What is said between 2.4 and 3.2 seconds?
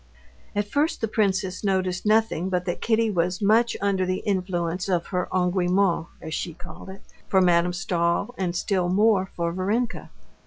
but that Kitty